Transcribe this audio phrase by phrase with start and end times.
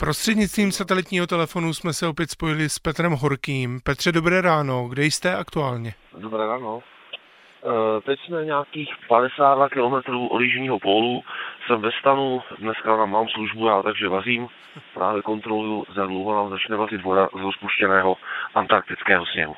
[0.00, 3.80] Prostřednictvím satelitního telefonu jsme se opět spojili s Petrem Horkým.
[3.84, 5.94] Petře, dobré ráno, kde jste aktuálně?
[6.18, 6.82] Dobré ráno.
[6.82, 11.22] E, teď jsme nějakých 52 km od jižního pólu.
[11.66, 14.48] Jsem ve stanu, dneska nám mám službu, já takže vařím.
[14.94, 18.16] Právě kontroluju, za dlouho nám začne vařit voda z rozpuštěného
[18.54, 19.54] antarktického sněhu.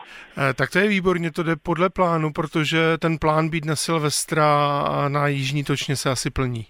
[0.51, 4.49] E, tak to je výborně, to jde podle plánu, protože ten plán být na Silvestra
[5.09, 6.67] na jižní točně se asi plní.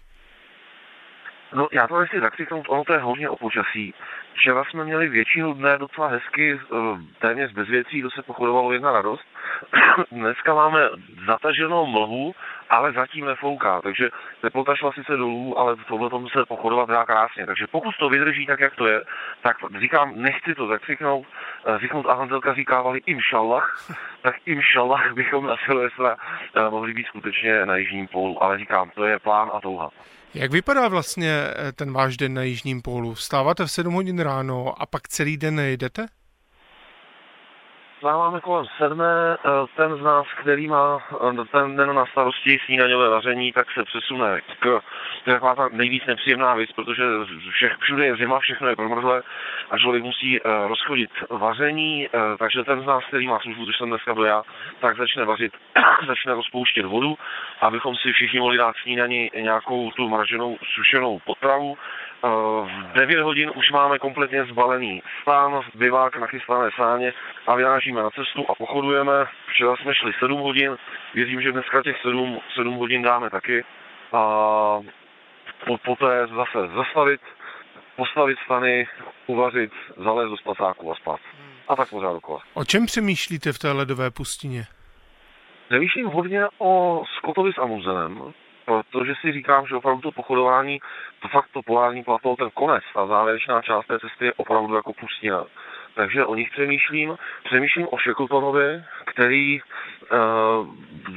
[1.55, 3.95] No já to nechci zakřiknout, ono to je hodně o počasí.
[4.35, 6.77] Včera jsme měli většinu dne docela hezky, eh,
[7.19, 9.25] téměř bez věcí, to se pochodovalo jedna radost.
[10.13, 10.89] Dneska máme
[11.27, 12.35] zataženou mlhu,
[12.71, 14.11] ale zatím nefouká, takže
[14.41, 17.47] teplota šla sice dolů, ale tohle tomu se pochodovat dá krásně.
[17.47, 19.03] Takže pokud to vydrží tak, jak to je,
[19.43, 21.27] tak říkám, nechci to zakřiknout.
[21.81, 23.87] Zikmund a Hanzelka říkávali imšallah,
[24.23, 26.17] tak imšallah bychom na Silvestra
[26.57, 29.91] eh, mohli být skutečně na jižním pólu, ale říkám, to je plán a touha.
[30.35, 33.15] Jak vypadá vlastně eh, ten váš den na Jižním pólu?
[33.15, 36.07] Vstáváte v 7 hodin ráno a pak celý den nejdete?
[38.03, 43.09] Vstáváme kolem sedmé, eh, ten z nás, který má eh, ten den na starosti snídaňové
[43.09, 44.63] vaření, tak se přesune k,
[45.25, 47.03] to je taková ta nejvíc nepříjemná věc, protože
[47.51, 49.23] všech, všude je zima, všechno je promrzlé
[49.71, 53.89] a člověk musí uh, rozchodit vaření, takže ten z nás, který má službu, což jsem
[53.89, 54.43] dneska byl já,
[54.81, 55.53] tak začne vařit,
[56.07, 57.19] začne rozpouštět vodu,
[57.61, 61.79] abychom si všichni mohli dát snídani nějakou tu mraženou sušenou potravu,
[62.23, 67.13] v 9 hodin už máme kompletně zbalený stán, bivák, nachystané sáně
[67.47, 69.13] a vyrážíme na cestu a pochodujeme.
[69.47, 70.77] Včera jsme šli 7 hodin,
[71.15, 73.65] věřím, že dneska těch 7, 7 hodin dáme taky.
[74.13, 74.23] A
[75.67, 77.21] po, poté zase zastavit,
[77.97, 78.89] postavit stany,
[79.27, 81.21] uvařit, zalézt do spacáku a spát.
[81.69, 82.41] A tak pořád dokola.
[82.55, 84.65] O čem přemýšlíte v té ledové pustině?
[85.69, 87.59] Přemýšlím hodně o Scottovi s
[88.67, 90.81] Amuzenem, protože si říkám, že opravdu to pochodování,
[91.21, 94.93] to fakt to polární plato, ten konec, ta závěrečná část té cesty je opravdu jako
[94.93, 95.45] pustina.
[95.95, 97.17] Takže o nich přemýšlím.
[97.45, 99.61] Přemýšlím o Shackletanovi, který e,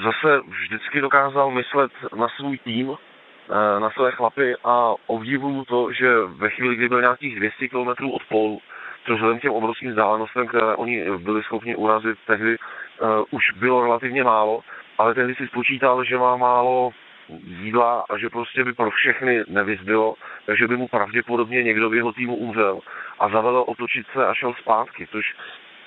[0.03, 6.15] zase vždycky dokázal myslet na svůj tým, e, na své chlapy a obdivuju to, že
[6.25, 8.61] ve chvíli, kdy byl nějakých 200 km od polu,
[9.05, 14.23] což vzhledem těm obrovským vzdálenostem, které oni byli schopni urazit tehdy, uh, už bylo relativně
[14.23, 14.61] málo,
[14.97, 16.91] ale tehdy si spočítal, že má málo
[17.29, 20.15] jídla a že prostě by pro všechny nevyzbylo,
[20.45, 22.79] takže by mu pravděpodobně někdo v jeho týmu umřel
[23.19, 25.35] a zavedl otočit se a šel zpátky, což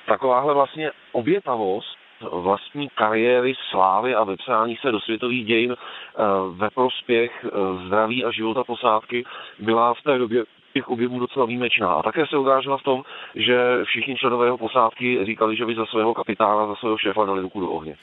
[0.06, 1.98] takováhle vlastně obětavost
[2.32, 7.48] vlastní kariéry, slávy a vepřání se do světových dějin eh, ve prospěch eh,
[7.86, 9.24] zdraví a života posádky
[9.58, 10.44] byla v té době
[10.74, 11.92] těch objemů docela výjimečná.
[11.92, 13.02] A také se odrážela v tom,
[13.34, 17.40] že všichni členové jeho posádky říkali, že by za svého kapitána, za svého šéfa dali
[17.40, 17.96] ruku do ohně.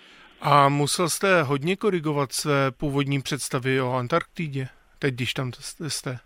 [0.47, 4.67] A musel jste hodně korigovat své původní představy o Antarktidě,
[4.99, 5.51] teď když tam
[5.87, 6.17] jste?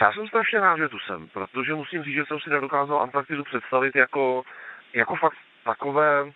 [0.00, 3.44] Já jsem strašně rád, že tu jsem, protože musím říct, že jsem si nedokázal Antarktidu
[3.44, 4.42] představit jako,
[4.92, 6.32] jako fakt takové,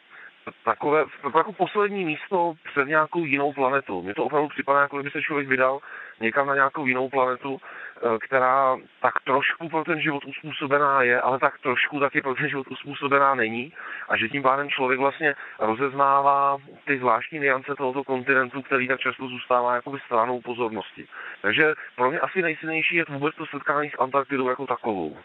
[0.65, 1.05] takové,
[1.37, 4.03] jako poslední místo před nějakou jinou planetou.
[4.03, 5.81] Mně to opravdu připadá, jako kdyby se člověk vydal
[6.21, 11.39] někam na nějakou jinou planetu, eh, která tak trošku pro ten život uspůsobená je, ale
[11.39, 13.73] tak trošku taky pro ten život uspůsobená není.
[14.09, 19.29] A že tím pádem člověk vlastně rozeznává ty zvláštní niance tohoto kontinentu, který tak často
[19.29, 21.07] zůstává jako stranou pozornosti.
[21.43, 25.17] Takže pro mě asi nejsilnější je vůbec to setkání s Antarktidou jako takovou.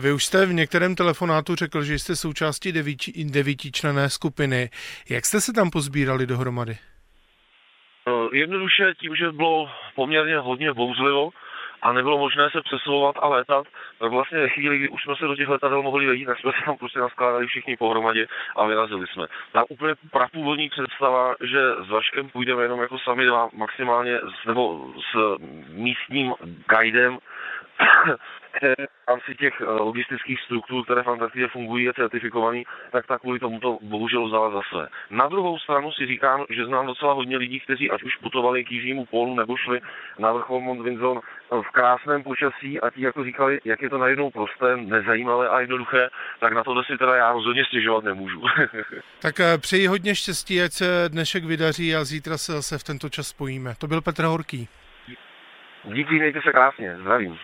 [0.00, 4.70] Vy už jste v některém telefonátu řekl, že jste součástí devíti, devítičlené skupiny.
[5.10, 6.76] Jak jste se tam pozbírali dohromady?
[8.08, 11.30] Eh, jednoduše tím, že bylo poměrně hodně bouzlivo
[11.82, 13.66] a nebylo možné se přesouvat a létat,
[13.98, 16.50] tak vlastně ve chvíli, kdy už jsme se do těch letadel mohli vejít, tak jsme
[16.52, 18.26] se tam prostě naskládali všichni pohromadě
[18.56, 19.26] a vyrazili jsme.
[19.52, 25.38] Ta úplně prapůvodní představa, že s Vaškem půjdeme jenom jako sami dva, maximálně nebo s
[25.68, 26.34] místním
[26.68, 27.18] guidem,
[28.62, 33.38] v rámci těch eh, logistických struktur, které v Antarktidě fungují a certifikovaný, tak tak kvůli
[33.38, 34.88] tomu to bohužel vzala za své.
[35.10, 38.72] Na druhou stranu si říkám, že znám docela hodně lidí, kteří ať už putovali k
[38.72, 39.80] jižnímu pólu nebo šli
[40.18, 41.20] na vrchol Mont Vinzon
[41.50, 46.10] v krásném počasí a ti jako říkali, jak je to najednou prosté, nezajímavé a jednoduché,
[46.40, 48.42] tak na to si teda já rozhodně stěžovat nemůžu.
[49.22, 53.08] tak eh, přeji hodně štěstí, ať se dnešek vydaří a zítra se zase v tento
[53.08, 53.74] čas spojíme.
[53.78, 54.68] To byl Petr Horký.
[55.84, 57.38] Díky, mějte se krásně, zdravím.